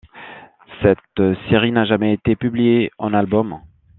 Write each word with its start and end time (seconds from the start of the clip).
Cette 0.81 1.35
série 1.51 1.71
n'a 1.71 1.85
jamais 1.85 2.11
été 2.13 2.35
publiée 2.35 2.89
en 2.97 3.13
album. 3.13 3.59